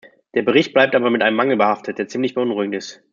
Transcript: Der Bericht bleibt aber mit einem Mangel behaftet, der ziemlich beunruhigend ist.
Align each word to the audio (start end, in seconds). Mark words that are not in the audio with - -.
Der 0.33 0.41
Bericht 0.41 0.73
bleibt 0.73 0.95
aber 0.95 1.11
mit 1.11 1.21
einem 1.21 1.37
Mangel 1.37 1.57
behaftet, 1.57 1.99
der 1.99 2.07
ziemlich 2.07 2.33
beunruhigend 2.33 2.73
ist. 2.73 3.03